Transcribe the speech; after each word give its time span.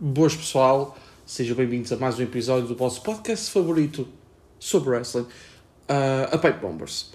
Boas 0.00 0.34
pessoal, 0.34 0.98
sejam 1.24 1.54
bem-vindos 1.54 1.92
a 1.92 1.96
mais 1.96 2.18
um 2.18 2.22
episódio 2.24 2.66
do 2.66 2.74
vosso 2.74 3.00
podcast 3.02 3.48
favorito 3.48 4.08
sobre 4.58 4.90
wrestling, 4.90 5.22
uh, 5.22 6.32
a 6.32 6.36
Pipe 6.36 6.58
Bombers. 6.58 7.12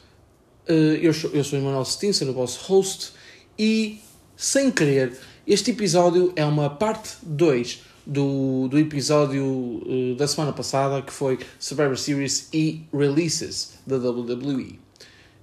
Uh, 0.66 0.96
eu, 1.02 1.14
sou, 1.14 1.30
eu 1.32 1.44
sou 1.44 1.60
o 1.60 1.62
Emanuel 1.62 1.84
Stinson, 1.84 2.30
o 2.30 2.34
vosso 2.34 2.66
host, 2.72 3.12
e 3.60 4.00
sem 4.38 4.72
querer, 4.72 5.12
este 5.46 5.72
episódio 5.72 6.32
é 6.38 6.46
uma 6.46 6.70
parte 6.70 7.18
2 7.24 7.84
do, 8.06 8.70
do 8.70 8.80
episódio 8.80 9.44
uh, 9.44 10.16
da 10.16 10.26
semana 10.26 10.54
passada 10.54 11.02
que 11.02 11.12
foi 11.12 11.38
Survivor 11.60 11.98
Series 11.98 12.48
e 12.54 12.86
Releases 12.94 13.74
da 13.86 13.98
WWE. 13.98 14.80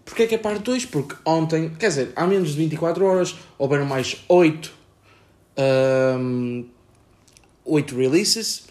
Porquê 0.06 0.22
é 0.22 0.26
que 0.26 0.34
é 0.36 0.38
parte 0.38 0.62
2? 0.62 0.86
Porque 0.86 1.14
ontem, 1.22 1.68
quer 1.78 1.88
dizer, 1.88 2.12
há 2.16 2.26
menos 2.26 2.52
de 2.52 2.56
24 2.56 3.04
horas, 3.04 3.36
houveram 3.58 3.84
mais 3.84 4.24
8 4.26 4.72
um, 5.58 6.64
8 7.66 7.96
releases 7.96 8.66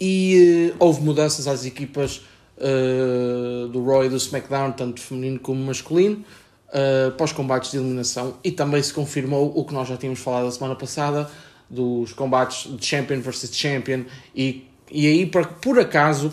e 0.00 0.72
uh, 0.72 0.76
houve 0.78 1.02
mudanças 1.02 1.46
às 1.46 1.64
equipas 1.64 2.22
uh, 2.58 3.68
do 3.68 3.84
Raw 3.84 4.04
e 4.04 4.08
do 4.08 4.16
SmackDown, 4.16 4.72
tanto 4.72 5.00
feminino 5.00 5.38
como 5.38 5.64
masculino, 5.64 6.24
uh, 6.68 7.12
pós 7.12 7.32
combates 7.32 7.70
de 7.70 7.78
eliminação. 7.78 8.36
E 8.42 8.50
também 8.50 8.82
se 8.82 8.92
confirmou 8.92 9.52
o 9.56 9.64
que 9.64 9.72
nós 9.72 9.88
já 9.88 9.96
tínhamos 9.96 10.20
falado 10.20 10.46
a 10.46 10.50
semana 10.50 10.74
passada 10.74 11.30
dos 11.68 12.12
combates 12.12 12.70
de 12.76 12.84
Champion 12.84 13.20
versus 13.20 13.54
Champion. 13.54 14.04
E, 14.34 14.66
e 14.90 15.06
aí 15.06 15.26
por, 15.26 15.46
por 15.46 15.78
acaso, 15.78 16.28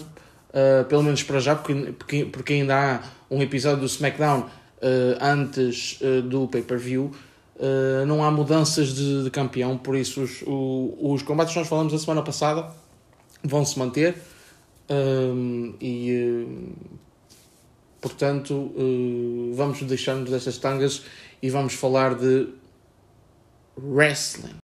uh, 0.49 0.85
pelo 0.85 1.03
menos 1.03 1.23
para 1.23 1.39
já, 1.39 1.55
porque, 1.55 1.93
porque, 1.93 2.25
porque 2.25 2.53
ainda 2.53 2.75
há 2.75 3.01
um 3.29 3.41
episódio 3.41 3.79
do 3.81 3.85
SmackDown 3.85 4.45
antes 5.21 5.99
do 6.27 6.47
pay-per-view, 6.47 7.11
Uh, 7.61 8.07
não 8.07 8.23
há 8.23 8.31
mudanças 8.31 8.87
de, 8.87 9.23
de 9.23 9.29
campeão, 9.29 9.77
por 9.77 9.95
isso 9.95 10.23
os, 10.23 10.41
o, 10.47 11.13
os 11.13 11.21
combates 11.21 11.53
que 11.53 11.59
nós 11.59 11.67
falamos 11.67 11.93
a 11.93 11.99
semana 11.99 12.23
passada 12.23 12.71
vão 13.43 13.63
se 13.63 13.77
manter 13.77 14.17
um, 14.89 15.75
e 15.79 16.43
uh, 16.43 16.73
portanto 18.01 18.53
uh, 18.53 19.53
vamos 19.53 19.79
deixar-nos 19.83 20.31
destas 20.31 20.57
tangas 20.57 21.03
e 21.39 21.51
vamos 21.51 21.73
falar 21.73 22.15
de 22.15 22.47
wrestling. 23.77 24.60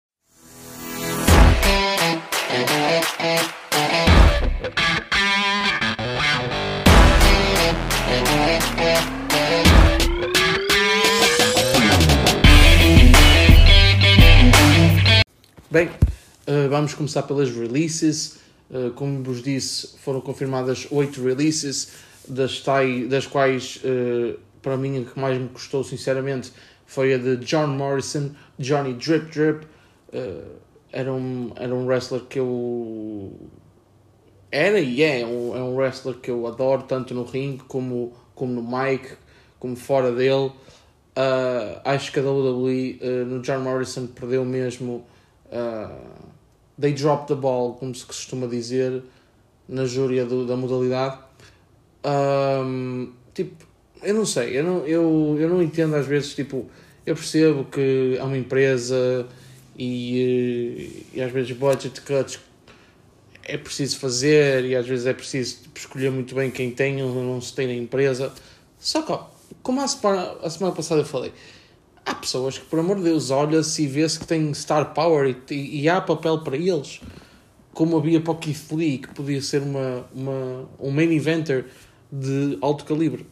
Bem, 15.75 15.87
uh, 15.87 16.69
vamos 16.69 16.93
começar 16.93 17.23
pelas 17.23 17.49
releases. 17.49 18.39
Uh, 18.71 18.91
como 18.91 19.21
vos 19.21 19.43
disse, 19.43 19.97
foram 19.97 20.21
confirmadas 20.21 20.87
8 20.89 21.21
releases, 21.21 21.89
das, 22.25 22.61
tai, 22.61 23.03
das 23.07 23.27
quais, 23.27 23.81
uh, 23.83 24.39
para 24.61 24.77
mim, 24.77 25.01
a 25.01 25.03
que 25.03 25.19
mais 25.19 25.37
me 25.37 25.49
custou, 25.49 25.83
sinceramente, 25.83 26.53
foi 26.85 27.13
a 27.13 27.17
de 27.17 27.35
John 27.45 27.67
Morrison, 27.67 28.31
Johnny 28.57 28.93
Drip 28.93 29.29
Drip. 29.29 29.67
era, 30.93 31.11
um, 31.11 31.51
era 31.57 31.75
um 31.75 31.85
wrestler 31.85 32.21
que 32.21 32.39
eu. 32.39 33.33
Era 34.49 34.79
e 34.79 35.03
é 35.03 35.25
um, 35.25 35.57
é 35.57 35.61
um 35.61 35.75
wrestler 35.75 36.15
que 36.15 36.31
eu 36.31 36.47
adoro, 36.47 36.83
tanto 36.83 37.13
no 37.13 37.25
ringue 37.25 37.63
como, 37.67 38.13
como 38.33 38.53
no 38.53 38.63
mic, 38.63 39.17
como 39.59 39.75
fora 39.75 40.13
dele. 40.13 40.53
acho 41.83 42.13
que 42.13 42.19
a 42.21 42.23
WWE 42.23 43.25
no 43.27 43.41
John 43.41 43.59
Morrison 43.59 44.07
perdeu 44.07 44.45
mesmo 44.45 45.05
Uh, 45.51 46.25
they 46.77 46.93
dropped 46.93 47.27
the 47.27 47.35
ball, 47.35 47.73
como 47.73 47.93
se 47.93 48.05
costuma 48.05 48.47
dizer 48.47 49.03
na 49.67 49.85
júria 49.85 50.25
do, 50.25 50.45
da 50.45 50.55
modalidade. 50.55 51.19
Um, 52.05 53.11
tipo, 53.33 53.65
eu 54.03 54.13
não 54.13 54.25
sei, 54.25 54.57
eu 54.57 54.63
não, 54.63 54.77
eu, 54.85 55.37
eu 55.39 55.49
não 55.49 55.61
entendo 55.61 55.95
às 55.95 56.05
vezes, 56.05 56.35
tipo, 56.35 56.69
eu 57.05 57.15
percebo 57.15 57.65
que 57.65 58.15
é 58.19 58.23
uma 58.23 58.37
empresa 58.37 59.27
e, 59.77 61.05
e 61.13 61.21
às 61.21 61.31
vezes 61.31 61.55
budget 61.55 62.01
cuts 62.01 62.39
é 63.43 63.57
preciso 63.57 63.99
fazer 63.99 64.65
e 64.65 64.75
às 64.75 64.87
vezes 64.87 65.05
é 65.05 65.13
preciso 65.13 65.61
tipo, 65.63 65.79
escolher 65.79 66.11
muito 66.11 66.33
bem 66.33 66.49
quem 66.49 66.71
tem 66.71 67.01
ou 67.03 67.13
não 67.23 67.39
se 67.39 67.53
tem 67.53 67.67
na 67.67 67.73
empresa. 67.73 68.33
Só 68.79 69.01
que, 69.01 69.17
como 69.61 69.81
a 69.81 69.87
semana, 69.87 70.35
a 70.43 70.49
semana 70.49 70.75
passada 70.75 71.01
eu 71.01 71.05
falei, 71.05 71.31
há 72.05 72.13
pessoas 72.13 72.57
que, 72.57 72.65
por 72.65 72.79
amor 72.79 72.97
de 72.97 73.03
Deus, 73.03 73.31
olha-se 73.31 73.83
e 73.83 73.87
vê-se 73.87 74.19
que 74.19 74.27
tem 74.27 74.53
star 74.53 74.93
power 74.93 75.35
e, 75.49 75.81
e, 75.81 75.89
há 75.89 75.99
papel 75.99 76.39
para 76.39 76.55
eles. 76.55 77.01
Como 77.73 77.97
havia 77.97 78.21
para 78.21 78.31
o 78.31 78.37
Keith 78.37 78.71
Lee, 78.71 78.99
que 78.99 79.09
podia 79.09 79.41
ser 79.41 79.61
uma, 79.61 80.05
uma, 80.13 80.69
um 80.79 80.91
main 80.91 81.11
eventer 81.11 81.65
de 82.11 82.57
alto 82.61 82.85
calibre. 82.85 83.25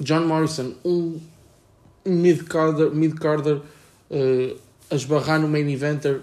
John 0.00 0.26
Morrison, 0.26 0.74
um 0.84 1.18
mid-carder, 2.04 2.90
mid-carder 2.94 3.56
uh, 3.56 4.56
a 4.90 4.94
esbarrar 4.94 5.40
no 5.40 5.48
main 5.48 5.70
eventer 5.70 6.20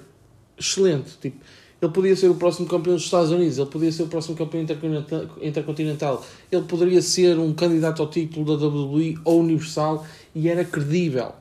excelente. 0.59 1.17
Tipo, 1.19 1.37
ele 1.81 1.91
podia 1.91 2.15
ser 2.15 2.29
o 2.29 2.35
próximo 2.35 2.67
campeão 2.67 2.95
dos 2.95 3.05
Estados 3.05 3.31
Unidos, 3.31 3.57
ele 3.57 3.69
podia 3.69 3.91
ser 3.91 4.03
o 4.03 4.07
próximo 4.07 4.37
campeão 4.37 4.61
intercontinental, 5.41 6.23
ele 6.49 6.63
poderia 6.63 7.01
ser 7.01 7.37
um 7.39 7.53
candidato 7.53 8.01
ao 8.01 8.09
título 8.09 8.45
da 8.45 8.67
WWE 8.67 9.17
ou 9.25 9.41
Universal 9.41 10.05
e 10.33 10.47
era 10.47 10.63
credível 10.63 11.33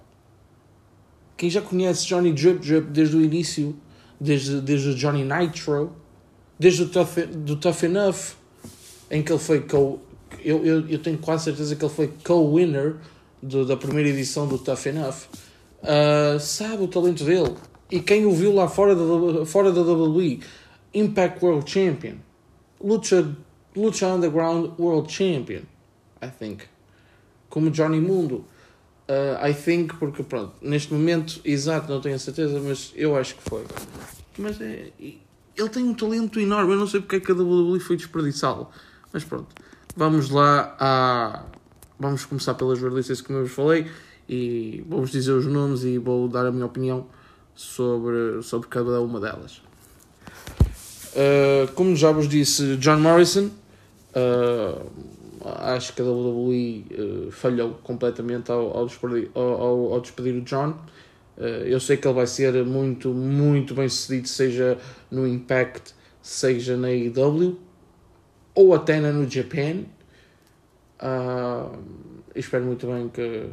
quem 1.42 1.50
já 1.50 1.60
conhece 1.60 2.06
Johnny 2.06 2.32
Drip 2.32 2.60
Drip 2.60 2.86
desde 2.92 3.16
o 3.16 3.20
início, 3.20 3.74
desde, 4.20 4.60
desde 4.60 4.90
o 4.90 4.94
Johnny 4.94 5.24
Nitro, 5.24 5.90
desde 6.56 6.84
o 6.84 6.88
Tough, 6.88 7.16
do 7.34 7.56
Tough 7.56 7.82
Enough, 7.82 8.36
em 9.10 9.24
que 9.24 9.32
ele 9.32 9.40
foi 9.40 9.60
co 9.62 9.98
eu, 10.44 10.64
eu, 10.64 10.88
eu 10.88 11.00
tenho 11.00 11.18
quase 11.18 11.42
certeza 11.42 11.74
que 11.74 11.84
ele 11.84 11.92
foi 11.92 12.12
co-winner 12.22 12.94
da 13.42 13.76
primeira 13.76 14.08
edição 14.08 14.46
do 14.46 14.56
Tough 14.56 14.86
Enough, 14.86 15.16
uh, 15.82 16.38
sabe 16.38 16.84
o 16.84 16.86
talento 16.86 17.24
dele. 17.24 17.56
E 17.90 17.98
quem 17.98 18.24
o 18.24 18.30
viu 18.30 18.54
lá 18.54 18.68
fora 18.68 18.94
da, 18.94 19.44
fora 19.44 19.72
da 19.72 19.82
WWE, 19.82 20.38
Impact 20.94 21.44
World 21.44 21.68
Champion, 21.68 22.18
Lucha, 22.80 23.36
Lucha 23.74 24.06
Underground 24.06 24.78
World 24.78 25.12
Champion, 25.12 25.62
I 26.22 26.28
think. 26.28 26.62
Como 27.50 27.68
Johnny 27.68 28.00
Mundo. 28.00 28.44
Uh, 29.12 29.46
I 29.46 29.52
think, 29.52 29.94
porque 29.96 30.22
pronto, 30.22 30.54
neste 30.62 30.90
momento, 30.90 31.38
exato, 31.44 31.92
não 31.92 32.00
tenho 32.00 32.14
a 32.14 32.18
certeza, 32.18 32.58
mas 32.60 32.92
eu 32.96 33.14
acho 33.14 33.34
que 33.34 33.42
foi. 33.42 33.62
Mas 34.38 34.58
é, 34.58 34.90
ele 34.98 35.68
tem 35.68 35.84
um 35.84 35.92
talento 35.92 36.40
enorme, 36.40 36.72
eu 36.72 36.78
não 36.78 36.86
sei 36.86 37.00
porque 37.00 37.16
é 37.16 37.20
que 37.20 37.30
a 37.30 37.34
WWE 37.34 37.78
foi 37.78 37.96
desperdiçá-lo. 37.96 38.70
Mas 39.12 39.22
pronto, 39.22 39.48
vamos 39.94 40.30
lá 40.30 40.74
a. 40.80 41.44
Vamos 42.00 42.24
começar 42.24 42.54
pelas 42.54 42.80
releases 42.80 43.20
que 43.20 43.30
eu 43.30 43.42
vos 43.42 43.52
falei 43.52 43.86
e 44.26 44.82
vou-vos 44.88 45.10
dizer 45.10 45.32
os 45.32 45.46
nomes 45.46 45.84
e 45.84 45.98
vou 45.98 46.26
dar 46.26 46.46
a 46.46 46.50
minha 46.50 46.64
opinião 46.64 47.06
sobre, 47.54 48.42
sobre 48.42 48.66
cada 48.68 48.98
uma 49.02 49.20
delas. 49.20 49.60
Uh, 51.12 51.70
como 51.74 51.94
já 51.94 52.10
vos 52.10 52.26
disse, 52.26 52.76
John 52.78 52.98
Morrison. 52.98 53.50
Uh, 54.14 55.21
acho 55.44 55.92
que 55.94 56.02
a 56.02 56.04
WWE 56.04 56.86
uh, 56.90 57.30
falhou 57.30 57.74
completamente 57.82 58.50
ao, 58.50 58.76
ao, 58.76 58.86
despedir, 58.86 59.30
ao, 59.34 59.92
ao, 59.92 60.00
despedir 60.00 60.34
o 60.34 60.42
John. 60.42 60.76
Uh, 61.36 61.64
eu 61.64 61.80
sei 61.80 61.96
que 61.96 62.06
ele 62.06 62.14
vai 62.14 62.26
ser 62.26 62.64
muito, 62.64 63.08
muito 63.10 63.74
bem 63.74 63.88
sucedido, 63.88 64.28
seja 64.28 64.78
no 65.10 65.26
Impact, 65.26 65.94
seja 66.20 66.76
na 66.76 66.88
AEW 66.88 67.58
ou 68.54 68.74
até 68.74 69.00
na 69.00 69.12
no 69.12 69.28
Japan. 69.28 69.84
Uh, 71.02 71.78
espero 72.34 72.64
muito 72.64 72.86
bem 72.86 73.08
que, 73.08 73.48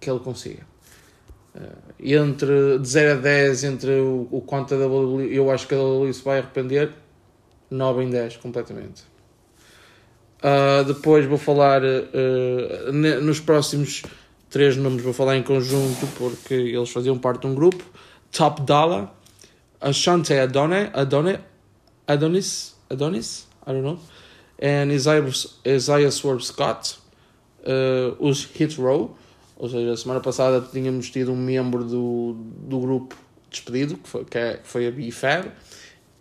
que 0.00 0.10
ele 0.10 0.20
consiga. 0.20 0.66
Uh, 1.54 1.94
entre 2.00 2.78
de 2.78 2.88
0 2.88 3.18
a 3.18 3.22
10, 3.22 3.64
entre 3.64 3.92
o, 4.00 4.28
o 4.30 4.40
quanto 4.42 4.74
a 4.74 4.76
WWE, 4.76 5.34
eu 5.34 5.50
acho 5.50 5.66
que 5.66 5.74
a 5.74 5.78
WWE 5.78 6.12
se 6.12 6.22
vai 6.22 6.40
arrepender, 6.40 6.92
9 7.70 8.02
em 8.02 8.10
10 8.10 8.36
completamente. 8.38 9.13
Uh, 10.44 10.84
depois 10.84 11.24
vou 11.24 11.38
falar 11.38 11.80
uh, 11.82 12.92
nos 13.22 13.40
próximos 13.40 14.02
três 14.50 14.76
nomes, 14.76 15.02
vou 15.02 15.14
falar 15.14 15.38
em 15.38 15.42
conjunto 15.42 16.06
porque 16.18 16.52
eles 16.52 16.90
faziam 16.90 17.18
parte 17.18 17.40
de 17.40 17.46
um 17.46 17.54
grupo. 17.54 17.82
Top 18.30 18.60
Dollar, 18.60 19.10
Ashante 19.80 20.34
Adone, 20.34 20.90
Adone, 20.92 21.38
Adonis, 22.06 22.76
Adonis, 22.90 23.48
I 23.66 23.72
don't 23.72 23.82
know, 23.82 23.98
and 24.60 24.92
Isaiah, 24.92 25.24
Isaiah 25.64 26.10
Swerve 26.10 26.44
Scott, 26.44 26.98
uh, 27.60 28.14
os 28.18 28.44
Hit 28.44 28.78
Row, 28.78 29.16
ou 29.56 29.68
seja, 29.70 29.92
a 29.92 29.96
semana 29.96 30.20
passada 30.20 30.60
tínhamos 30.70 31.08
tido 31.08 31.32
um 31.32 31.36
membro 31.36 31.84
do, 31.84 32.36
do 32.68 32.80
grupo 32.80 33.16
despedido, 33.50 33.96
que 33.96 34.08
foi, 34.10 34.24
que 34.26 34.36
é, 34.36 34.60
foi 34.62 34.86
a 34.88 34.90
BFAB, 34.90 35.50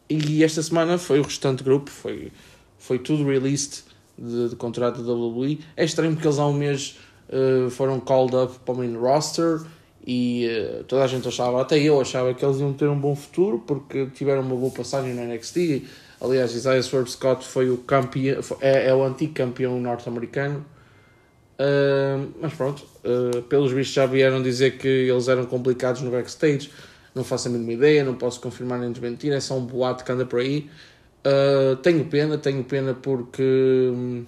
e 0.10 0.46
esta 0.46 0.64
semana 0.64 0.98
foi 0.98 1.20
o 1.20 1.24
restante 1.24 1.62
grupo, 1.62 1.90
foi, 1.90 2.32
foi 2.78 3.00
tudo 3.00 3.28
released 3.28 3.92
de, 4.18 4.50
de 4.50 4.56
contrato 4.56 5.02
da 5.02 5.14
WWE. 5.14 5.60
É 5.76 5.84
estranho 5.86 6.14
porque 6.14 6.28
eles 6.28 6.40
há 6.40 6.48
um 6.48 6.54
mês 6.54 7.00
uh, 7.30 7.70
foram 7.70 8.00
called 8.00 8.36
up 8.36 8.60
para 8.66 8.74
o 8.74 8.78
main 8.78 8.96
roster 8.96 9.62
e 10.06 10.48
uh, 10.48 10.84
toda 10.84 11.04
a 11.04 11.08
gente 11.08 11.28
achava, 11.28 11.62
até 11.62 11.80
eu 11.80 12.00
achava 12.00 12.34
que 12.34 12.44
eles 12.44 12.60
iam 12.60 12.74
ter 12.74 12.88
um 12.88 13.00
bom 13.00 13.16
futuro 13.16 13.64
porque 13.66 14.08
tiveram 14.08 14.42
uma 14.42 14.56
boa 14.56 14.72
passagem 14.72 15.14
no 15.14 15.24
NXT. 15.24 15.84
Aliás, 16.20 16.54
Isaiah 16.54 16.82
Swerve 16.82 17.12
Scott 17.12 17.46
foi 17.46 17.70
o 17.70 17.78
campeão, 17.78 18.40
é, 18.62 18.88
é 18.88 18.96
o 18.96 19.04
antigo 19.04 19.34
campeão 19.34 19.80
norte-americano. 19.80 20.66
Uh, 21.54 22.32
mas 22.42 22.54
pronto, 22.54 22.84
uh, 23.04 23.42
pelos 23.44 23.72
vistos 23.72 23.94
já 23.94 24.06
vieram 24.06 24.42
dizer 24.42 24.78
que 24.78 24.88
eles 24.88 25.28
eram 25.28 25.46
complicados 25.46 26.02
no 26.02 26.12
backstage. 26.12 26.72
Não 27.14 27.24
faço 27.24 27.48
a 27.48 27.52
mínima 27.52 27.74
ideia, 27.74 28.04
não 28.04 28.16
posso 28.16 28.42
confirmar 28.42 28.80
nem 28.80 28.92
desmentir, 28.92 29.32
é 29.32 29.40
só 29.40 29.56
um 29.56 29.66
boato 29.66 30.04
que 30.04 30.12
anda 30.12 30.26
por 30.26 30.40
aí. 30.40 30.70
Uh, 31.26 31.76
tenho 31.78 32.06
pena, 32.06 32.38
tenho 32.38 32.64
pena 32.64 32.94
porque. 32.94 34.24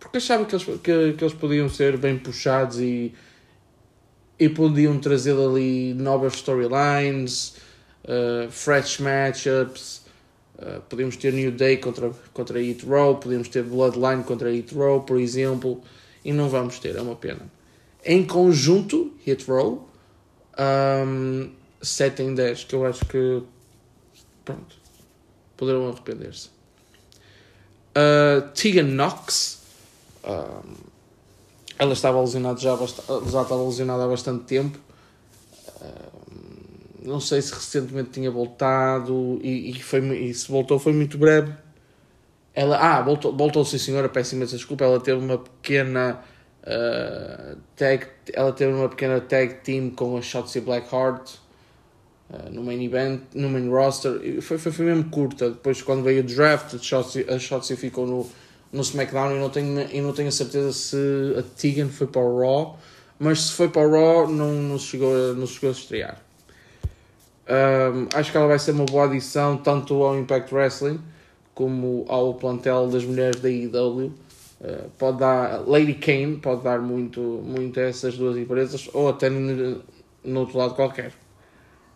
Porque 0.00 0.16
achava 0.16 0.44
que 0.44 0.54
eles, 0.54 0.64
que, 0.64 1.12
que 1.12 1.24
eles 1.24 1.34
podiam 1.34 1.68
ser 1.68 1.96
bem 1.96 2.18
puxados 2.18 2.80
e 2.80 3.14
e 4.42 4.48
podiam 4.48 4.98
trazer 4.98 5.38
ali 5.38 5.94
novas 5.94 6.34
storylines, 6.34 7.54
uh, 8.02 8.50
fresh 8.50 8.98
matchups. 8.98 10.02
Uh, 10.58 10.80
podíamos 10.88 11.16
ter 11.16 11.32
New 11.32 11.52
Day 11.52 11.76
contra, 11.76 12.10
contra 12.32 12.60
Hit 12.60 12.84
Row, 12.84 13.18
podíamos 13.18 13.48
ter 13.48 13.62
Bloodline 13.62 14.24
contra 14.24 14.50
Hit 14.50 14.74
Row, 14.74 15.02
por 15.02 15.20
exemplo, 15.20 15.80
e 16.24 16.32
não 16.32 16.48
vamos 16.48 16.80
ter, 16.80 16.96
é 16.96 17.00
uma 17.00 17.14
pena. 17.14 17.40
Em 18.04 18.24
conjunto, 18.24 19.12
Hit 19.24 19.48
Row, 19.48 19.88
um, 21.06 21.50
7 21.80 22.22
em 22.22 22.34
10, 22.34 22.64
que 22.64 22.74
eu 22.74 22.84
acho 22.84 23.04
que 23.06 23.42
pronto, 24.44 24.76
poderão 25.62 25.88
arrepender-se. 25.88 26.48
Uh, 27.94 28.48
Tegan 28.52 28.88
Knox, 28.88 29.62
um, 30.24 30.74
ela 31.78 31.92
estava 31.92 32.20
lesionada 32.20 32.58
já, 32.58 32.76
já 32.76 33.42
estava 33.42 33.62
lesionada 33.62 34.04
há 34.04 34.08
bastante 34.08 34.42
tempo. 34.42 34.76
não 37.00 37.20
sei 37.20 37.40
se 37.40 37.54
recentemente 37.54 38.10
tinha 38.10 38.28
voltado 38.28 39.38
e, 39.40 39.70
e, 39.70 39.80
foi, 39.80 40.00
e 40.18 40.34
se 40.34 40.50
voltou 40.50 40.80
foi 40.80 40.92
muito 40.92 41.16
breve. 41.16 41.52
Ela, 42.52 42.76
ah, 42.78 43.00
voltou, 43.00 43.32
voltou 43.36 43.64
sim 43.64 43.78
senhora, 43.78 44.08
peço 44.08 44.34
imensa 44.34 44.56
desculpa, 44.56 44.84
ela 44.84 44.98
teve 44.98 45.24
uma 45.24 45.38
pequena 45.38 46.20
uh, 46.64 47.56
tag, 47.76 48.08
ela 48.32 48.52
teve 48.52 48.72
uma 48.72 48.88
pequena 48.88 49.20
tag 49.20 49.60
team 49.62 49.90
com 49.90 50.16
a 50.16 50.22
Shotzi 50.22 50.60
Blackheart 50.60 51.34
uh, 51.34 51.41
no 52.50 52.62
main 52.62 52.82
event, 52.82 53.20
no 53.34 53.48
main 53.48 53.68
roster, 53.68 54.40
foi, 54.40 54.58
foi, 54.58 54.72
foi 54.72 54.86
mesmo 54.86 55.04
curta, 55.10 55.50
depois 55.50 55.82
quando 55.82 56.02
veio 56.02 56.20
o 56.20 56.24
draft 56.24 56.74
a 56.74 57.38
Shotzi, 57.38 57.76
ficou 57.76 58.06
no, 58.06 58.26
no 58.72 58.80
SmackDown 58.80 59.36
e 59.36 59.38
não 59.38 59.50
tenho, 59.50 59.88
e 59.92 60.00
não 60.00 60.12
tenho 60.12 60.28
a 60.28 60.32
certeza 60.32 60.72
se 60.72 60.96
a 61.38 61.42
Tegan 61.42 61.88
foi 61.88 62.06
para 62.06 62.22
o 62.22 62.40
Raw, 62.40 62.78
mas 63.18 63.40
se 63.40 63.52
foi 63.52 63.68
para 63.68 63.86
o 63.86 63.90
Raw 63.90 64.28
não, 64.28 64.52
não, 64.54 64.78
chegou, 64.78 65.34
não 65.34 65.46
chegou 65.46 65.68
a 65.70 65.72
estrear. 65.72 66.18
Um, 67.48 68.08
acho 68.14 68.30
que 68.30 68.36
ela 68.36 68.46
vai 68.46 68.58
ser 68.58 68.70
uma 68.70 68.86
boa 68.86 69.04
adição 69.04 69.56
tanto 69.58 70.02
ao 70.02 70.18
Impact 70.18 70.54
Wrestling 70.54 71.00
como 71.54 72.04
ao 72.08 72.34
plantel 72.34 72.88
das 72.88 73.04
mulheres 73.04 73.40
da 73.40 73.50
IW. 73.50 74.12
Uh, 74.60 74.88
pode 74.96 75.18
dar, 75.18 75.68
Lady 75.68 75.94
Kane 75.94 76.36
pode 76.36 76.62
dar 76.62 76.80
muito, 76.80 77.20
muito 77.20 77.78
a 77.78 77.82
essas 77.82 78.16
duas 78.16 78.36
empresas 78.36 78.88
ou 78.94 79.08
até 79.08 79.28
no, 79.28 79.82
no 80.24 80.40
outro 80.40 80.56
lado 80.56 80.74
qualquer. 80.74 81.12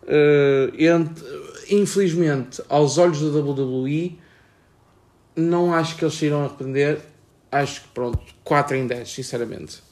Uh, 0.07 0.73
entre, 0.79 1.25
infelizmente, 1.69 2.63
aos 2.69 2.97
olhos 2.97 3.21
da 3.21 3.41
WWE, 3.41 4.19
não 5.35 5.75
acho 5.75 5.97
que 5.97 6.05
eles 6.05 6.15
se 6.15 6.27
irão 6.27 6.45
arrepender. 6.45 7.01
Acho 7.51 7.83
que 7.83 7.89
pronto, 7.89 8.21
4 8.45 8.77
em 8.77 8.87
10, 8.87 9.11
sinceramente. 9.11 9.83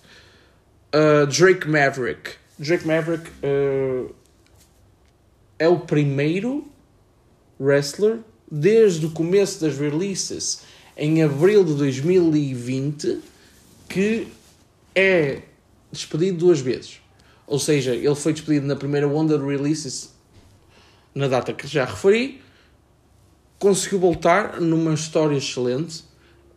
Uh, 0.94 1.26
Drake 1.26 1.68
Maverick. 1.68 2.30
Drake 2.58 2.86
Maverick 2.86 3.28
uh, 3.42 4.14
é 5.58 5.68
o 5.68 5.80
primeiro 5.80 6.64
wrestler 7.58 8.18
desde 8.50 9.06
o 9.06 9.10
começo 9.10 9.60
das 9.60 9.76
releases 9.76 10.62
em 10.96 11.22
abril 11.22 11.64
de 11.64 11.74
2020 11.74 13.20
que 13.88 14.28
é 14.94 15.42
despedido 15.90 16.38
duas 16.38 16.60
vezes. 16.60 17.00
Ou 17.46 17.58
seja, 17.58 17.94
ele 17.94 18.14
foi 18.14 18.32
despedido 18.32 18.66
na 18.66 18.76
primeira 18.76 19.06
onda 19.06 19.38
de 19.38 19.44
releases 19.44 20.14
na 21.14 21.28
data 21.28 21.52
que 21.52 21.66
já 21.66 21.84
referi 21.84 22.42
conseguiu 23.64 23.98
voltar 23.98 24.60
numa 24.60 24.92
história 24.92 25.36
excelente 25.36 26.04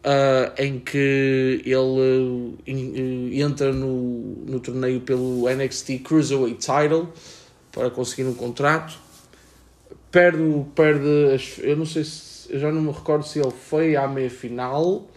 uh, 0.03 0.61
em 0.61 0.77
que 0.77 1.61
ele 1.65 2.57
uh, 2.67 3.33
entra 3.33 3.71
no, 3.71 4.45
no 4.45 4.59
torneio 4.59 4.99
pelo 4.99 5.49
NXT 5.49 5.99
Cruiserweight 6.03 6.59
Title 6.59 7.07
para 7.71 7.89
conseguir 7.89 8.25
um 8.27 8.33
contrato. 8.33 8.99
Perde, 10.11 10.65
perde 10.75 11.33
as, 11.33 11.59
eu 11.59 11.77
não 11.77 11.85
sei 11.85 12.03
se 12.03 12.51
eu 12.51 12.59
já 12.59 12.71
não 12.71 12.81
me 12.81 12.91
recordo 12.91 13.25
se 13.25 13.39
ele 13.39 13.51
foi 13.51 13.95
à 13.95 14.05
meia 14.05 14.29
final 14.29 15.07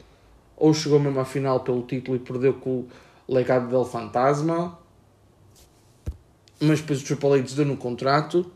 ou 0.57 0.73
chegou 0.73 1.01
mesmo 1.01 1.19
à 1.19 1.25
final 1.25 1.61
pelo 1.61 1.83
título 1.83 2.17
e 2.17 2.21
perdeu 2.21 2.55
com 2.55 2.87
o 3.27 3.35
legado 3.35 3.69
del 3.69 3.85
Fantasma. 3.85 4.79
Mas 6.61 6.81
depois 6.81 7.01
o 7.01 7.05
Triple 7.05 7.41
H 7.41 7.55
deu 7.57 7.65
no 7.65 7.77
contrato 7.77 8.51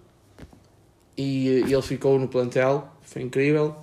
e, 1.17 1.65
e 1.67 1.73
ele 1.73 1.83
ficou 1.83 2.19
no 2.19 2.29
plantel 2.29 2.95
foi 3.05 3.23
incrível. 3.23 3.77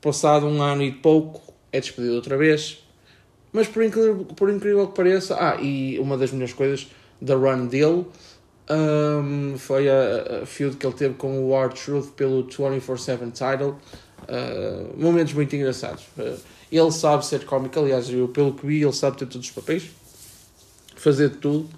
Passado 0.00 0.46
um 0.46 0.60
ano 0.60 0.82
e 0.82 0.92
pouco, 0.92 1.54
é 1.72 1.80
despedido 1.80 2.14
outra 2.14 2.36
vez. 2.36 2.84
Mas 3.52 3.68
por 3.68 3.84
incrível, 3.84 4.24
por 4.24 4.50
incrível 4.50 4.88
que 4.88 4.96
pareça, 4.96 5.36
ah, 5.38 5.56
e 5.60 5.98
uma 6.00 6.18
das 6.18 6.32
melhores 6.32 6.52
coisas 6.52 6.88
da 7.20 7.36
run 7.36 7.66
dele 7.66 8.04
um, 8.68 9.56
foi 9.56 9.88
a, 9.88 10.42
a 10.42 10.46
feud 10.46 10.76
que 10.76 10.86
ele 10.86 10.94
teve 10.94 11.14
com 11.14 11.44
o 11.44 11.54
R-Truth 11.54 12.12
pelo 12.12 12.44
24-7 12.46 13.30
title. 13.32 13.76
Uh, 14.24 15.00
momentos 15.00 15.34
muito 15.34 15.54
engraçados. 15.54 16.02
Uh, 16.18 16.36
ele 16.72 16.90
sabe 16.90 17.24
ser 17.24 17.44
cómico, 17.44 17.78
aliás, 17.78 18.10
eu, 18.10 18.26
pelo 18.28 18.54
que 18.54 18.66
vi, 18.66 18.82
ele 18.82 18.92
sabe 18.92 19.18
ter 19.18 19.26
todos 19.26 19.46
os 19.46 19.54
papéis, 19.54 19.90
fazer 20.96 21.36
tudo. 21.36 21.68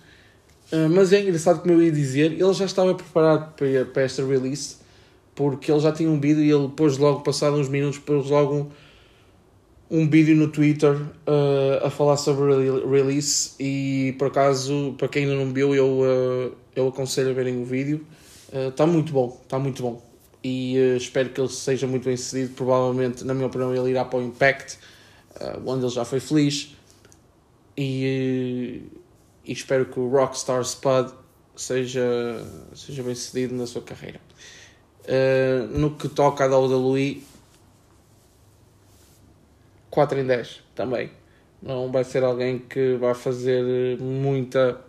Uh, 0.73 0.89
mas 0.91 1.13
é 1.13 1.21
engraçado 1.21 1.61
como 1.61 1.75
eu 1.75 1.83
ia 1.83 1.93
dizer, 1.93 2.33
ele 2.33 2.53
já 2.53 2.65
estava 2.65 2.95
preparado 2.95 3.55
para, 3.55 3.85
para 3.85 4.03
esta 4.03 4.27
release 4.27 4.87
porque 5.37 5.71
ele 5.71 5.81
já 5.81 5.93
tinha 5.93 6.11
um 6.11 6.19
vídeo 6.19 6.43
e 6.43 6.51
ele 6.51 6.67
depois 6.67 6.97
logo 6.97 7.21
passado 7.21 7.57
uns 7.57 7.69
minutos 7.69 7.99
pôs 7.99 8.29
logo 8.31 8.55
um, 8.55 9.99
um 9.99 10.09
vídeo 10.09 10.35
no 10.35 10.49
Twitter 10.49 10.97
uh, 10.97 11.85
a 11.87 11.91
falar 11.91 12.17
sobre 12.17 12.53
o 12.53 12.91
release 12.91 13.53
e 13.61 14.17
por 14.19 14.29
acaso 14.29 14.95
para 14.97 15.07
quem 15.07 15.25
ainda 15.25 15.37
não 15.37 15.53
viu 15.53 15.75
eu, 15.75 15.87
uh, 15.87 16.57
eu 16.75 16.89
aconselho 16.89 17.31
a 17.31 17.33
verem 17.35 17.63
o 17.63 17.65
vídeo. 17.65 18.05
Está 18.51 18.85
uh, 18.85 18.89
muito 18.89 19.13
bom 19.13 19.39
está 19.45 19.59
muito 19.59 19.83
bom. 19.83 20.03
E 20.43 20.77
espero 20.97 21.31
que 21.31 21.41
ele 21.41 21.49
seja 21.49 21.87
muito 21.87 22.05
bem 22.05 22.17
sucedido. 22.17 22.55
Provavelmente 22.55 23.25
na 23.25 23.35
minha 23.35 23.47
opinião 23.47 23.75
ele 23.75 23.91
irá 23.91 24.05
para 24.05 24.19
o 24.19 24.23
Impact 24.23 24.79
onde 25.67 25.85
ele 25.85 25.93
já 25.93 26.05
foi 26.05 26.19
feliz. 26.19 26.75
E, 27.77 28.81
e 29.47 29.53
espero 29.53 29.87
que 29.87 29.99
o 29.99 30.09
Rockstar 30.09 30.61
Spud 30.63 31.13
seja, 31.55 32.05
seja 32.75 33.03
bem 33.03 33.15
sucedido 33.15 33.55
na 33.55 33.67
sua 33.67 33.83
carreira 33.83 34.21
Uh, 35.07 35.69
no 35.79 35.95
que 35.95 36.09
toca 36.09 36.45
a 36.45 36.59
WWE, 36.59 37.23
4 39.89 40.19
em 40.19 40.27
10 40.27 40.63
também. 40.75 41.11
Não 41.63 41.93
vai 41.93 42.03
ser 42.03 42.25
alguém 42.25 42.59
que 42.59 42.97
vai 42.97 43.15
fazer 43.15 43.99
muita 44.01 44.81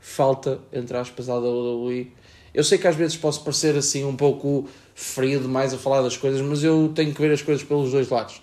falta, 0.00 0.58
entre 0.72 0.96
aspas, 0.96 1.28
à 1.28 1.36
WWE. 1.36 2.12
Eu 2.54 2.64
sei 2.64 2.78
que 2.78 2.88
às 2.88 2.96
vezes 2.96 3.14
posso 3.16 3.44
parecer 3.44 3.76
assim 3.76 4.04
um 4.04 4.16
pouco 4.16 4.66
frio 4.94 5.38
demais 5.38 5.74
a 5.74 5.78
falar 5.78 6.00
das 6.00 6.16
coisas, 6.16 6.40
mas 6.40 6.64
eu 6.64 6.90
tenho 6.94 7.14
que 7.14 7.20
ver 7.20 7.30
as 7.30 7.42
coisas 7.42 7.62
pelos 7.62 7.92
dois 7.92 8.08
lados. 8.08 8.42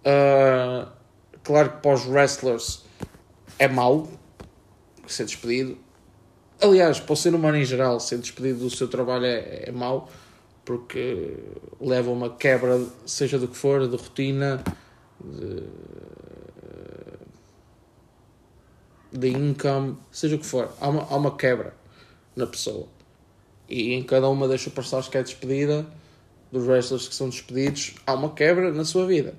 Uh, 0.00 0.90
claro 1.42 1.72
que 1.72 1.76
para 1.82 1.94
os 1.94 2.06
wrestlers 2.06 2.84
é 3.58 3.68
mau 3.68 4.08
ser 5.06 5.24
despedido. 5.24 5.76
Aliás, 6.60 7.00
para 7.00 7.12
o 7.12 7.16
ser 7.16 7.34
humano 7.34 7.56
em 7.56 7.64
geral, 7.64 7.98
ser 7.98 8.18
despedido 8.18 8.60
do 8.60 8.70
seu 8.70 8.88
trabalho 8.88 9.26
é, 9.26 9.64
é 9.66 9.72
mau 9.72 10.08
porque 10.64 11.36
leva 11.80 12.10
uma 12.10 12.30
quebra, 12.30 12.80
seja 13.04 13.38
do 13.38 13.48
que 13.48 13.56
for, 13.56 13.88
de 13.88 13.96
rotina, 13.96 14.62
de, 15.20 15.64
de 19.12 19.28
income, 19.28 19.96
seja 20.10 20.36
o 20.36 20.38
que 20.38 20.46
for, 20.46 20.72
há 20.80 20.88
uma, 20.88 21.02
há 21.02 21.16
uma 21.16 21.36
quebra 21.36 21.74
na 22.36 22.46
pessoa. 22.46 22.86
E 23.68 23.92
em 23.92 24.02
cada 24.02 24.28
uma 24.28 24.46
das 24.46 24.60
superstars 24.60 25.08
que 25.08 25.18
é 25.18 25.22
despedida, 25.22 25.86
dos 26.50 26.66
wrestlers 26.66 27.08
que 27.08 27.14
são 27.14 27.28
despedidos, 27.28 27.94
há 28.06 28.14
uma 28.14 28.32
quebra 28.32 28.70
na 28.72 28.84
sua 28.84 29.06
vida. 29.06 29.34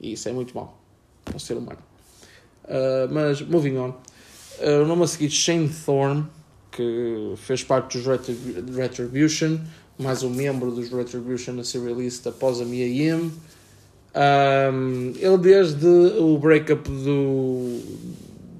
E 0.00 0.12
isso 0.12 0.28
é 0.28 0.32
muito 0.32 0.54
mau 0.54 0.78
para 1.24 1.36
o 1.36 1.40
ser 1.40 1.56
humano. 1.56 1.80
Uh, 2.64 3.12
mas, 3.12 3.40
moving 3.42 3.76
on. 3.76 3.94
Uh, 4.60 4.82
o 4.82 4.86
nome 4.86 5.04
a 5.04 5.06
seguir, 5.06 5.30
Shane 5.30 5.68
Thorne, 5.68 6.26
que 6.70 7.34
fez 7.36 7.62
parte 7.64 7.98
dos 7.98 8.76
Retribution, 8.76 9.58
mais 9.98 10.22
um 10.22 10.30
membro 10.30 10.70
dos 10.70 10.90
Retribution 10.90 11.58
a 11.60 11.64
ser 11.64 11.80
released 11.80 12.28
após 12.28 12.60
a 12.60 12.64
Mia 12.64 12.86
Yim. 12.86 13.32
Um, 14.14 15.12
ele 15.16 15.38
desde 15.38 15.86
o 15.86 16.38
breakup 16.38 16.88
do 16.88 17.80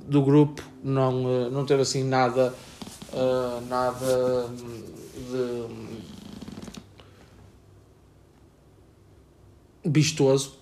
do 0.06 0.22
grupo 0.22 0.62
não, 0.82 1.24
uh, 1.24 1.50
não 1.50 1.64
teve 1.64 1.82
assim 1.82 2.04
nada, 2.04 2.54
uh, 3.12 3.60
nada 3.68 4.48
de 5.30 5.66
vistoso 9.84 10.58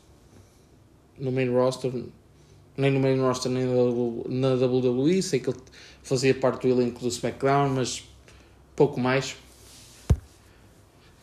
no 1.19 1.31
main 1.31 1.51
roster, 1.51 1.93
nem 2.77 2.91
no 2.91 3.01
main 3.01 3.19
roster 3.21 3.51
nem 3.51 3.67
na 4.29 4.55
WWE. 4.55 5.23
Sei 5.23 5.41
que 5.41 5.51
ele 5.51 5.59
fazia 6.03 6.35
parte 6.35 6.67
do 6.67 6.73
elenco 6.73 7.01
do 7.01 7.09
SmackDown, 7.09 7.71
mas 7.71 8.05
pouco 8.77 9.01
mais. 9.01 9.37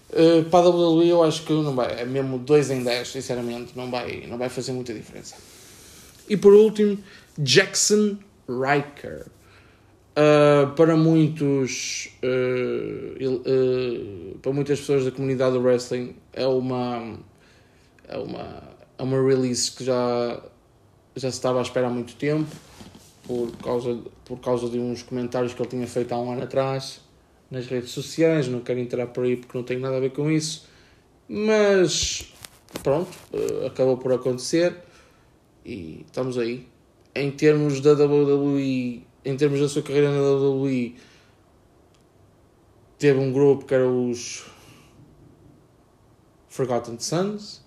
Uh, 0.09 0.43
para 0.49 0.65
a 0.65 0.69
WWE 0.69 1.09
eu 1.09 1.23
acho 1.23 1.43
que 1.43 1.53
não 1.53 1.75
vai, 1.75 2.01
é 2.01 2.05
mesmo 2.05 2.39
2 2.39 2.71
em 2.71 2.83
10, 2.83 3.07
sinceramente, 3.07 3.73
não 3.75 3.91
vai, 3.91 4.25
não 4.27 4.39
vai 4.39 4.49
fazer 4.49 4.71
muita 4.71 4.91
diferença. 4.91 5.35
E 6.27 6.35
por 6.35 6.53
último, 6.53 6.97
Jackson 7.37 8.17
Riker. 8.47 9.27
Uh, 10.17 10.73
para 10.75 10.97
muitos, 10.97 12.09
uh, 12.23 13.17
para 14.41 14.51
muitas 14.51 14.79
pessoas 14.79 15.05
da 15.05 15.11
comunidade 15.11 15.53
do 15.53 15.61
wrestling, 15.61 16.15
é 16.33 16.45
uma, 16.45 17.17
é 18.05 18.17
uma, 18.17 18.63
é 18.97 19.03
uma 19.03 19.23
release 19.25 19.71
que 19.71 19.85
já, 19.85 20.41
já 21.19 21.29
se 21.29 21.37
estava 21.37 21.59
à 21.59 21.61
espera 21.61 21.87
há 21.87 21.89
muito 21.89 22.15
tempo, 22.15 22.49
por 23.23 23.51
causa, 23.57 23.99
por 24.25 24.39
causa 24.39 24.69
de 24.69 24.79
uns 24.79 25.03
comentários 25.03 25.53
que 25.53 25.61
ele 25.61 25.69
tinha 25.69 25.87
feito 25.87 26.11
há 26.13 26.19
um 26.19 26.31
ano 26.31 26.43
atrás 26.43 27.01
nas 27.51 27.67
redes 27.67 27.89
sociais, 27.89 28.47
não 28.47 28.61
quero 28.61 28.79
entrar 28.79 29.07
por 29.07 29.23
aí 29.23 29.35
porque 29.35 29.57
não 29.57 29.65
tem 29.65 29.77
nada 29.79 29.97
a 29.97 29.99
ver 29.99 30.11
com 30.11 30.31
isso, 30.31 30.67
mas 31.27 32.33
pronto, 32.83 33.11
uh, 33.33 33.65
acabou 33.65 33.97
por 33.97 34.13
acontecer 34.13 34.75
e 35.65 36.05
estamos 36.05 36.37
aí. 36.37 36.67
Em 37.13 37.31
termos 37.31 37.81
da 37.81 37.93
WWE, 37.93 39.03
em 39.25 39.35
termos 39.35 39.59
da 39.59 39.67
sua 39.67 39.81
carreira 39.81 40.11
na 40.11 40.21
WWE, 40.21 40.95
teve 42.97 43.19
um 43.19 43.31
grupo 43.31 43.65
que 43.65 43.73
era 43.73 43.87
os 43.87 44.45
Forgotten 46.49 46.99
Sons. 46.99 47.61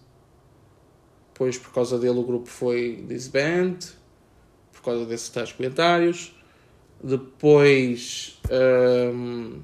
Depois, 1.32 1.56
por 1.56 1.72
causa 1.72 1.98
dele, 1.98 2.18
o 2.18 2.22
grupo 2.22 2.48
foi 2.48 3.04
disband, 3.08 3.78
por 4.72 4.82
causa 4.82 5.06
desses 5.06 5.28
tais 5.30 5.50
comentários. 5.52 6.34
Depois. 7.02 8.38
Um, 8.50 9.60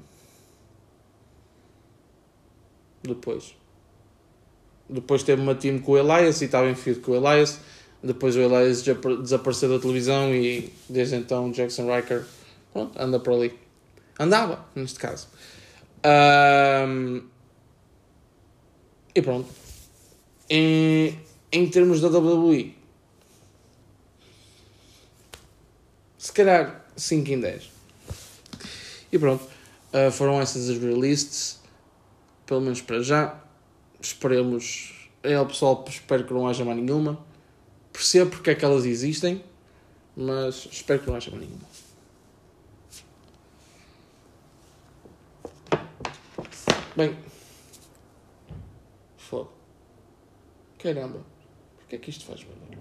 depois. 3.03 3.55
Depois 4.89 5.21
teve 5.21 5.41
uma 5.41 5.53
team 5.53 5.79
com 5.79 5.91
o 5.91 5.97
Elias 5.97 6.41
e 6.41 6.45
estava 6.45 6.67
em 6.67 6.75
feed 6.75 6.99
com 6.99 7.11
o 7.11 7.15
Elias. 7.15 7.59
Depois 8.01 8.35
o 8.35 8.39
Elias 8.39 8.83
desapareceu 9.21 9.69
da 9.69 9.79
televisão 9.79 10.33
e 10.33 10.73
desde 10.89 11.15
então 11.15 11.51
Jackson 11.51 11.93
Riker 11.93 12.25
pronto, 12.73 12.99
anda 12.99 13.19
por 13.19 13.33
ali. 13.33 13.53
Andava, 14.19 14.65
neste 14.75 14.99
caso. 14.99 15.27
Um, 16.05 17.21
e 19.13 19.21
pronto. 19.21 19.49
Em, 20.49 21.19
em 21.51 21.69
termos 21.69 22.01
da 22.01 22.07
WWE, 22.07 22.75
se 26.17 26.31
calhar 26.31 26.85
5 26.95 27.31
em 27.31 27.39
10. 27.39 27.71
E 29.11 29.17
pronto. 29.17 29.43
Uh, 29.91 30.11
foram 30.11 30.39
essas 30.39 30.69
as 30.69 30.77
releases 30.77 31.59
pelo 32.49 32.61
menos 32.61 32.81
para 32.81 33.01
já. 33.03 33.39
Esperemos. 34.01 35.07
É 35.21 35.39
o 35.39 35.45
pessoal, 35.45 35.85
espero 35.87 36.25
que 36.25 36.33
não 36.33 36.47
haja 36.47 36.65
mais 36.65 36.77
nenhuma. 36.77 37.23
Percebo 37.93 38.31
porque 38.31 38.49
é 38.49 38.55
que 38.55 38.65
elas 38.65 38.85
existem, 38.85 39.43
mas 40.15 40.67
espero 40.71 40.99
que 40.99 41.07
não 41.07 41.15
haja 41.15 41.29
mais 41.29 41.43
nenhuma. 41.43 41.67
Bem. 46.95 47.17
Foda. 49.17 49.49
Caramba. 50.79 51.38
Porquê 51.89 51.95
é 51.95 51.99
que 51.99 52.11
isto 52.11 52.25
faz 52.25 52.43
barulho? 52.43 52.77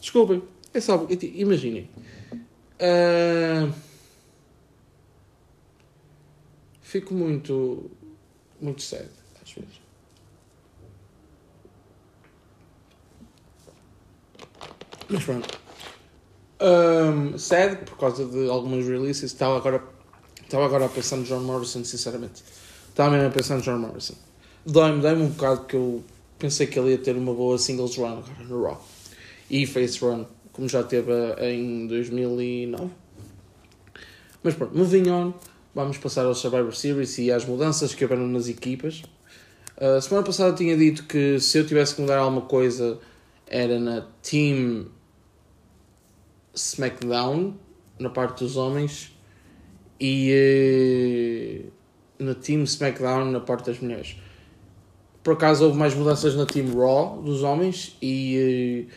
Desculpem. 0.00 0.42
É 0.74 0.80
só. 0.80 1.06
Imaginem. 1.08 1.88
Uh, 2.80 3.72
fico 6.80 7.14
muito 7.14 7.88
muito 8.60 8.82
sério, 8.82 9.08
às 9.40 9.52
vezes. 9.52 9.80
Mas 15.08 15.22
pronto. 15.22 15.60
Um, 16.60 17.38
sad 17.38 17.84
por 17.84 17.98
causa 17.98 18.24
de 18.26 18.48
algumas 18.48 18.84
releases. 18.84 19.30
Estava 19.30 19.58
agora, 19.58 19.80
estava 20.42 20.64
agora 20.64 20.86
a 20.86 20.88
pensar 20.88 21.18
no 21.18 21.22
John 21.22 21.42
Morrison, 21.42 21.84
sinceramente. 21.84 22.42
Estava 22.88 23.10
mesmo 23.12 23.28
a 23.28 23.30
pensar 23.30 23.54
no 23.58 23.62
John 23.62 23.78
Morrison. 23.78 24.16
Dói-me, 24.66 25.00
dói-me 25.00 25.22
um 25.22 25.28
bocado 25.28 25.66
que 25.66 25.76
eu 25.76 26.02
pensei 26.42 26.66
que 26.66 26.76
ele 26.76 26.90
ia 26.90 26.98
ter 26.98 27.14
uma 27.16 27.32
boa 27.32 27.56
singles 27.56 27.96
run 27.96 28.18
agora 28.18 28.44
no 28.48 28.64
Raw. 28.64 28.84
E 29.48 29.64
face 29.64 30.00
run, 30.00 30.24
como 30.52 30.68
já 30.68 30.82
teve 30.82 31.12
em 31.40 31.86
2009. 31.86 32.90
Mas 34.42 34.54
pronto, 34.54 34.76
moving 34.76 35.08
on. 35.08 35.32
Vamos 35.72 35.98
passar 35.98 36.26
ao 36.26 36.34
Survivor 36.34 36.74
Series 36.74 37.16
e 37.18 37.30
às 37.30 37.46
mudanças 37.46 37.94
que 37.94 38.04
houveram 38.04 38.26
nas 38.26 38.48
equipas. 38.48 39.04
Uh, 39.76 40.02
semana 40.02 40.26
passada 40.26 40.54
tinha 40.54 40.76
dito 40.76 41.04
que 41.04 41.38
se 41.38 41.58
eu 41.58 41.66
tivesse 41.66 41.94
que 41.94 42.02
mudar 42.02 42.18
alguma 42.18 42.42
coisa 42.42 42.98
era 43.46 43.78
na 43.78 44.06
Team 44.20 44.86
SmackDown, 46.52 47.54
na 47.98 48.10
parte 48.10 48.42
dos 48.42 48.56
homens, 48.56 49.16
e 50.00 51.70
uh, 52.18 52.24
na 52.24 52.34
Team 52.34 52.64
SmackDown, 52.64 53.30
na 53.30 53.40
parte 53.40 53.66
das 53.66 53.78
mulheres. 53.78 54.16
Por 55.22 55.34
acaso 55.34 55.64
houve 55.64 55.78
mais 55.78 55.94
mudanças 55.94 56.34
na 56.34 56.46
Team 56.46 56.74
Raw 56.74 57.22
dos 57.22 57.42
homens 57.42 57.96
e, 58.02 58.88
uh, 58.88 58.94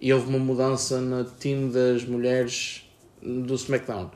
e 0.00 0.12
houve 0.12 0.28
uma 0.28 0.38
mudança 0.38 1.00
na 1.00 1.24
Team 1.24 1.70
das 1.70 2.04
mulheres 2.04 2.82
do 3.22 3.54
SmackDown. 3.54 4.10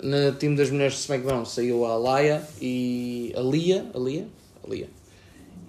No 0.00 0.32
time 0.32 0.56
das 0.56 0.70
mulheres 0.70 0.94
de 0.94 1.00
SmackDown 1.00 1.44
saiu 1.44 1.84
a 1.84 1.92
Alaya 1.92 2.46
e 2.60 3.32
a 3.36 3.40
Lia, 3.40 3.90
a 3.94 3.98
Lia, 3.98 4.28
a 4.62 4.70
Lia. 4.70 4.88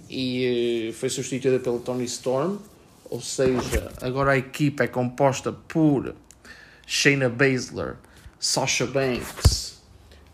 E 0.09 0.89
eh, 0.89 0.93
foi 0.93 1.09
substituída 1.09 1.59
pela 1.59 1.79
Tony 1.79 2.05
Storm, 2.05 2.57
ou 3.09 3.21
seja, 3.21 3.91
agora 4.01 4.33
a 4.33 4.37
equipa 4.37 4.83
é 4.83 4.87
composta 4.87 5.51
por 5.51 6.15
Shayna 6.85 7.29
Baszler, 7.29 7.95
Sasha 8.39 8.85
Banks, 8.85 9.81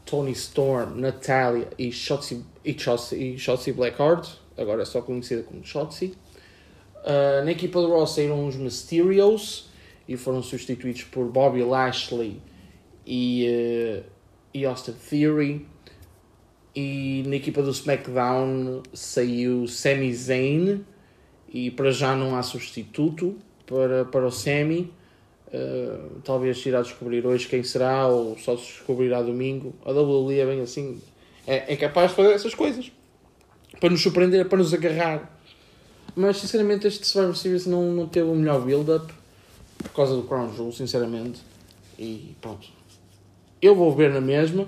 Tony 0.05 0.31
Storm, 0.31 0.99
Natalia 0.99 1.69
e 1.77 1.91
Shotzi, 1.91 2.43
e 2.65 2.77
Shotzi, 2.77 3.15
e 3.15 3.37
Shotzi 3.37 3.71
Blackheart, 3.71 4.40
agora 4.57 4.81
é 4.81 4.85
só 4.85 5.01
conhecida 5.01 5.43
como 5.43 5.63
Shotzi. 5.63 6.13
Uh, 7.03 7.43
na 7.43 7.51
equipa 7.51 7.81
do 7.81 7.89
Raw 7.89 8.05
saíram 8.05 8.45
os 8.47 8.55
Mysterios 8.55 9.69
e 10.07 10.15
foram 10.15 10.43
substituídos 10.43 11.03
por 11.03 11.25
Bobby 11.25 11.63
Lashley 11.63 12.39
e, 13.05 13.47
uh, 13.47 14.03
e 14.53 14.65
Austin 14.65 14.93
Theory. 15.09 15.65
E 16.75 17.23
na 17.27 17.35
equipa 17.35 17.61
do 17.61 17.71
SmackDown 17.71 18.81
saiu 18.93 19.67
Sami 19.67 20.13
Zayn 20.13 20.85
e 21.49 21.69
para 21.71 21.91
já 21.91 22.15
não 22.15 22.35
há 22.35 22.43
substituto 22.43 23.35
para, 23.65 24.05
para 24.05 24.25
o 24.25 24.31
Sami. 24.31 24.93
Uh, 25.47 26.21
talvez 26.23 26.61
se 26.61 26.69
irá 26.69 26.81
descobrir 26.81 27.25
hoje 27.25 27.47
quem 27.47 27.61
será 27.61 28.07
ou 28.07 28.37
só 28.37 28.55
se 28.55 28.63
descobrirá 28.63 29.21
domingo. 29.21 29.73
A 29.83 29.91
WWE 29.91 30.39
é 30.39 30.45
bem 30.45 30.61
assim, 30.61 31.01
é, 31.45 31.73
é 31.73 31.75
capaz 31.75 32.11
de 32.11 32.15
fazer 32.15 32.31
essas 32.31 32.55
coisas 32.55 32.91
para 33.79 33.89
nos 33.89 34.01
surpreender, 34.01 34.47
para 34.47 34.57
nos 34.57 34.73
agarrar. 34.73 35.39
Mas 36.15 36.37
sinceramente 36.37 36.87
este 36.87 37.05
Survivor 37.07 37.35
Series 37.35 37.65
não, 37.65 37.91
não 37.91 38.07
teve 38.07 38.27
o 38.29 38.35
melhor 38.35 38.61
build-up 38.61 39.13
por 39.77 39.91
causa 39.91 40.15
do 40.15 40.23
Crown 40.23 40.53
Jewel, 40.53 40.71
sinceramente. 40.71 41.41
E 41.97 42.35
pronto, 42.41 42.67
eu 43.61 43.75
vou 43.75 43.95
ver 43.95 44.11
na 44.11 44.21
mesma, 44.21 44.67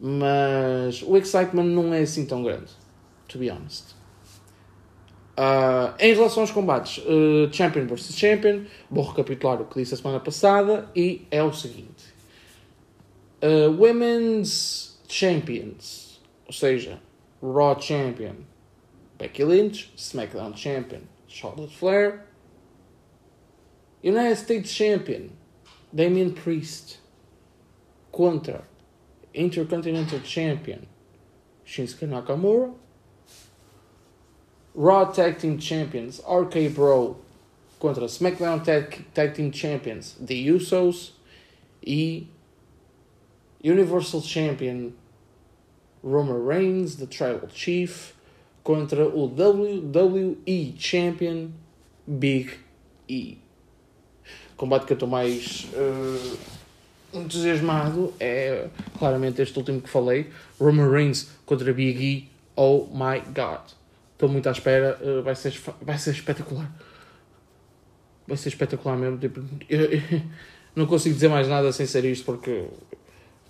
mas 0.00 1.02
o 1.02 1.16
excitement 1.16 1.64
não 1.64 1.92
é 1.92 2.00
assim 2.00 2.24
tão 2.24 2.42
grande, 2.42 2.70
to 3.28 3.38
be 3.38 3.50
honest. 3.50 3.94
Uh, 5.36 5.94
em 5.98 6.14
relação 6.14 6.42
aos 6.42 6.50
combates, 6.50 6.98
uh, 6.98 7.52
Champion 7.52 7.86
vs 7.86 8.14
Champion, 8.14 8.64
vou 8.90 9.04
recapitular 9.04 9.60
o 9.60 9.64
que 9.64 9.80
disse 9.80 9.94
a 9.94 9.96
semana 9.96 10.20
passada 10.20 10.88
e 10.94 11.26
é 11.30 11.42
o 11.42 11.52
seguinte: 11.52 12.04
uh, 13.42 13.70
Women's 13.70 14.98
Champions, 15.08 16.20
ou 16.46 16.52
seja, 16.52 17.00
Raw 17.40 17.74
Champion. 17.74 18.46
Becky 19.18 19.44
Lynch, 19.44 19.90
SmackDown 19.96 20.54
Champion. 20.54 21.08
Charlotte 21.26 21.70
Flair, 21.70 22.26
United 24.02 24.36
States 24.36 24.72
Champion. 24.72 25.36
Damien 25.94 26.32
Priest, 26.32 26.98
contra 28.12 28.62
Intercontinental 29.34 30.20
Champion. 30.20 30.86
Shinsuke 31.66 32.08
Nakamura, 32.08 32.74
Raw 34.74 35.04
Tag 35.04 35.38
Team 35.38 35.58
Champions 35.58 36.20
RK 36.28 36.74
Bro 36.74 37.16
contra 37.78 38.04
SmackDown 38.04 38.64
Tag, 38.64 39.04
Tag 39.14 39.34
Team 39.34 39.50
Champions 39.50 40.16
The 40.20 40.48
Usos. 40.48 41.12
E 41.82 42.28
Universal 43.62 44.20
Champion 44.22 44.94
Roman 46.02 46.46
Reigns, 46.46 46.96
The 46.96 47.06
Tribal 47.06 47.48
Chief, 47.52 48.12
contra 48.62 49.06
o 49.06 49.26
WWE 49.26 50.74
Champion 50.78 51.48
Big 52.06 52.52
E. 53.08 53.38
combate 54.56 54.86
que 54.86 54.92
eu 54.92 54.94
estou 54.94 55.08
mais 55.08 55.66
uh, 55.74 56.38
entusiasmado 57.12 58.12
é 58.20 58.68
claramente 58.98 59.40
este 59.42 59.58
último 59.58 59.80
que 59.80 59.88
falei: 59.88 60.30
Roman 60.58 60.90
Reigns 60.90 61.30
contra 61.44 61.72
Big 61.72 62.02
E. 62.02 62.30
Oh 62.56 62.86
my 62.92 63.20
god! 63.34 63.72
Estou 64.12 64.28
muito 64.28 64.48
à 64.48 64.52
espera, 64.52 64.98
uh, 65.02 65.22
vai, 65.22 65.34
ser, 65.34 65.58
vai 65.80 65.98
ser 65.98 66.10
espetacular. 66.10 66.70
Vai 68.26 68.36
ser 68.36 68.50
espetacular 68.50 68.96
mesmo. 68.96 69.18
Tipo, 69.18 69.40
eu, 69.68 69.92
eu, 69.92 70.00
não 70.76 70.86
consigo 70.86 71.14
dizer 71.14 71.28
mais 71.28 71.48
nada 71.48 71.72
sem 71.72 71.86
ser 71.86 72.04
isto 72.04 72.24
porque 72.24 72.66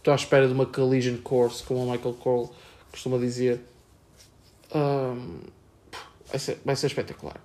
estou 0.00 0.12
à 0.12 0.16
espera 0.16 0.48
de 0.48 0.54
uma 0.54 0.66
collision 0.66 1.16
course, 1.18 1.62
como 1.62 1.84
o 1.84 1.90
Michael 1.90 2.14
Cole 2.14 2.48
costuma 2.90 3.18
dizer. 3.18 3.60
Um, 4.74 5.40
vai, 6.28 6.38
ser, 6.38 6.58
vai 6.64 6.74
ser 6.76 6.86
espetacular. 6.86 7.40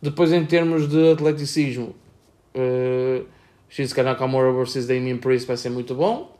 Depois, 0.00 0.32
em 0.32 0.44
termos 0.44 0.88
de 0.88 1.12
atleticismo, 1.12 1.94
uh, 2.54 3.26
Shinsuke 3.70 4.02
Nakamura 4.02 4.52
versus 4.52 4.86
Damien 4.86 5.16
Priest 5.16 5.46
vai 5.46 5.56
ser 5.56 5.70
muito 5.70 5.94
bom. 5.94 6.38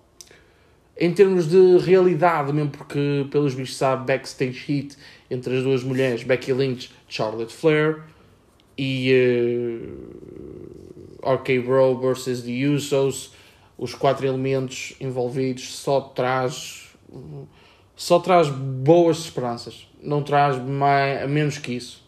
Em 0.97 1.12
termos 1.12 1.49
de 1.49 1.78
realidade, 1.78 2.52
mesmo 2.52 2.71
porque 2.71 3.26
pelos 3.30 3.54
bichos 3.54 3.76
sabe, 3.76 4.06
backstage 4.06 4.64
hit 4.66 4.97
entre 5.30 5.56
as 5.56 5.64
duas 5.64 5.83
mulheres, 5.83 6.23
Becky 6.23 6.52
Lynch, 6.52 6.92
Charlotte 7.09 7.52
Flair 7.52 8.02
e 8.78 9.12
uh, 11.25 11.35
RK 11.35 11.61
Bro 11.64 11.99
versus 11.99 12.42
The 12.42 12.68
Usos, 12.68 13.34
os 13.76 13.95
quatro 13.95 14.26
elementos 14.26 14.95
envolvidos 15.00 15.76
só 15.76 16.00
traz 16.00 16.95
só 17.97 18.19
traz 18.19 18.49
boas 18.49 19.19
esperanças, 19.19 19.88
não 20.02 20.23
traz 20.23 20.59
mais, 20.59 21.28
menos 21.31 21.59
que 21.59 21.73
isso. 21.73 22.02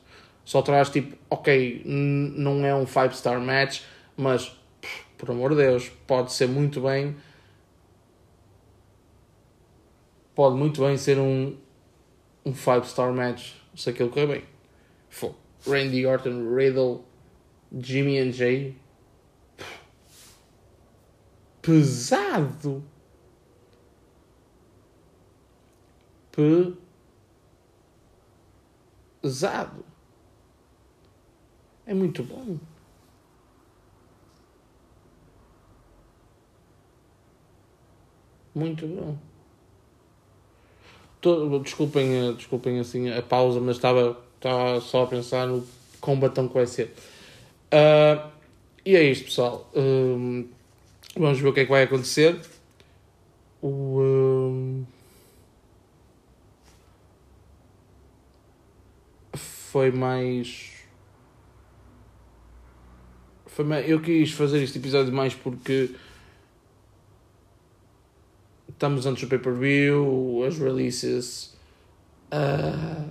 Só 0.44 0.62
traz 0.62 0.90
tipo, 0.90 1.16
ok, 1.28 1.82
não 1.84 2.64
é 2.64 2.74
um 2.74 2.86
5 2.86 3.14
star 3.14 3.40
match, 3.40 3.82
mas 4.16 4.56
por 5.16 5.30
amor 5.30 5.50
de 5.50 5.56
Deus, 5.56 5.90
pode 6.06 6.32
ser 6.32 6.48
muito 6.48 6.80
bem. 6.80 7.16
Pode 10.34 10.56
muito 10.56 10.82
bem 10.82 10.96
ser 10.96 11.18
um 11.18 11.56
um 12.44 12.54
5 12.54 12.84
star 12.84 13.12
match 13.12 13.54
se 13.74 13.90
aquilo 13.90 14.10
correr 14.10 14.26
bem. 14.26 14.44
Randy 15.66 16.06
Orton, 16.06 16.54
Riddle, 16.54 17.04
Jimmy 17.76 18.18
and 18.18 18.30
Jay. 18.32 18.76
Pesado. 21.66 22.84
Pesado. 29.20 29.84
É 31.84 31.92
muito 31.92 32.22
bom. 32.22 32.56
Muito 38.54 38.86
bom. 38.86 39.18
Todo, 41.20 41.58
desculpem, 41.58 42.32
desculpem 42.36 42.78
assim 42.78 43.10
a 43.10 43.20
pausa, 43.20 43.58
mas 43.58 43.74
estava, 43.74 44.16
estava 44.36 44.80
só 44.80 45.02
a 45.02 45.06
pensar 45.08 45.48
no 45.48 45.66
combatão 46.00 46.46
que 46.46 46.54
vai 46.54 46.66
ser. 46.68 46.94
Uh, 47.72 48.30
e 48.84 48.94
é 48.94 49.02
isto, 49.02 49.24
pessoal. 49.24 49.68
Uh, 49.74 50.54
vamos 51.16 51.40
ver 51.40 51.48
o 51.48 51.52
que 51.52 51.60
é 51.60 51.64
que 51.64 51.70
vai 51.70 51.82
acontecer. 51.82 52.40
O. 53.62 54.00
Uh, 54.00 54.86
foi 59.34 59.90
mais. 59.90 60.72
Foi 63.46 63.64
mais. 63.64 63.88
Eu 63.88 64.00
quis 64.00 64.32
fazer 64.32 64.62
este 64.62 64.78
episódio 64.78 65.12
mais 65.12 65.34
porque 65.34 65.90
estamos 68.68 69.06
antes 69.06 69.24
do 69.24 69.28
pay-per-view, 69.28 70.44
as 70.46 70.58
releases. 70.58 71.56
Uh, 72.32 73.10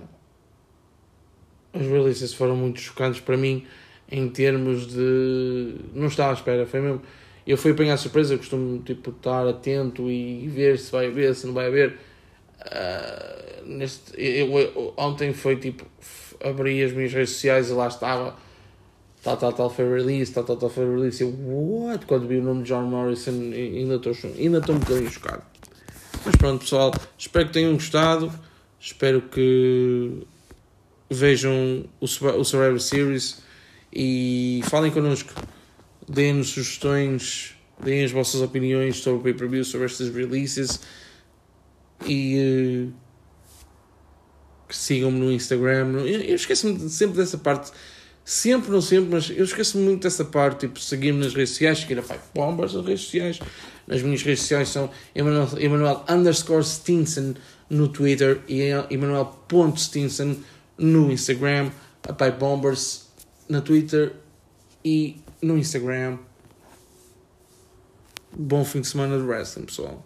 as 1.72 1.82
releases 1.82 2.32
foram 2.32 2.56
muito 2.56 2.80
chocantes 2.80 3.20
para 3.20 3.36
mim 3.36 3.66
em 4.10 4.28
termos 4.28 4.86
de. 4.86 5.76
Não 5.92 6.06
estava 6.06 6.30
à 6.30 6.34
espera, 6.34 6.66
foi 6.66 6.80
mesmo. 6.80 7.02
Eu 7.46 7.56
fui 7.56 7.70
apanhar 7.70 7.96
surpresa, 7.96 8.34
eu 8.34 8.38
costumo 8.38 8.82
tipo, 8.82 9.10
estar 9.10 9.46
atento 9.46 10.10
e 10.10 10.48
ver 10.48 10.78
se 10.78 10.90
vai 10.90 11.06
haver, 11.06 11.34
se 11.34 11.46
não 11.46 11.54
vai 11.54 11.68
haver. 11.68 11.96
Uh, 12.60 13.66
neste, 13.66 14.12
eu, 14.20 14.58
eu, 14.58 14.94
ontem 14.96 15.32
foi 15.32 15.56
tipo. 15.56 15.86
Abri 16.42 16.82
as 16.82 16.92
minhas 16.92 17.12
redes 17.12 17.30
sociais 17.30 17.70
e 17.70 17.72
lá 17.72 17.86
estava. 17.86 18.36
Tal, 19.22 19.36
tal, 19.36 19.52
tal 19.52 19.70
foi 19.70 19.88
release, 19.88 20.32
tal, 20.32 20.44
tal, 20.44 20.56
tal 20.56 20.68
foi 20.68 20.84
release. 20.84 21.22
Eu, 21.22 21.30
what? 21.30 22.04
Quando 22.06 22.26
vi 22.26 22.38
o 22.38 22.42
nome 22.42 22.62
de 22.62 22.68
John 22.68 22.82
Morrison, 22.82 23.30
ainda 23.30 23.94
estou 23.94 24.12
ainda 24.38 24.58
estou 24.58 24.74
um 24.74 24.78
bocadinho 24.78 25.10
chocado. 25.10 25.42
Mas 26.24 26.34
pronto, 26.36 26.60
pessoal, 26.60 26.92
espero 27.16 27.46
que 27.46 27.52
tenham 27.52 27.72
gostado. 27.74 28.32
Espero 28.80 29.22
que 29.22 30.22
vejam 31.08 31.84
o, 32.00 32.04
o 32.04 32.44
Survivor 32.44 32.80
Series 32.80 33.42
e 33.92 34.60
falem 34.64 34.90
connosco. 34.90 35.32
Deem-nos 36.08 36.48
sugestões, 36.48 37.54
deem 37.82 38.04
as 38.04 38.12
vossas 38.12 38.40
opiniões 38.40 38.98
sobre 38.98 39.20
o 39.20 39.22
pay-per-view, 39.22 39.64
sobre 39.64 39.86
estas 39.86 40.14
releases 40.14 40.80
e 42.04 42.88
uh, 42.88 42.92
sigam-me 44.70 45.18
no 45.18 45.32
Instagram. 45.32 45.92
Eu, 46.00 46.06
eu 46.06 46.34
esqueço-me 46.36 46.88
sempre 46.88 47.16
dessa 47.16 47.38
parte. 47.38 47.72
Sempre, 48.24 48.72
não 48.72 48.80
sempre, 48.80 49.10
mas 49.10 49.30
eu 49.30 49.44
esqueço-me 49.44 49.84
muito 49.84 50.02
dessa 50.02 50.24
parte. 50.24 50.66
Tipo, 50.66 50.80
seguir-me 50.80 51.20
nas 51.22 51.32
redes 51.32 51.50
sociais, 51.50 51.78
seguir 51.78 51.98
a 51.98 52.02
Five 52.02 52.20
Bombers 52.34 52.74
nas 52.74 52.84
redes 52.84 53.04
sociais. 53.04 53.38
Nas 53.86 54.02
minhas 54.02 54.22
redes 54.22 54.40
sociais 54.40 54.68
são 54.68 54.90
Emanuel, 55.14 55.48
Emanuel 55.58 56.04
underscore 56.08 56.64
Stinson 56.64 57.34
no 57.70 57.88
Twitter 57.88 58.40
e 58.48 58.62
Emanuel.stinson 58.90 60.36
no 60.76 61.12
Instagram. 61.12 61.70
A 62.08 62.12
Pipe 62.12 62.38
Bombers 62.38 63.06
na 63.48 63.60
Twitter 63.60 64.12
e 64.84 65.16
no 65.46 65.56
Instagram. 65.56 66.18
Bom 68.36 68.64
fim 68.64 68.80
de 68.80 68.88
semana 68.88 69.16
de 69.16 69.24
wrestling, 69.24 69.64
pessoal. 69.64 70.04